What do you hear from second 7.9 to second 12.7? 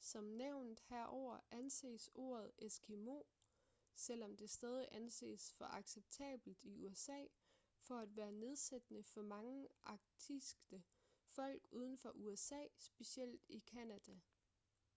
at være nedsættende for mange arktiske folk uden for usa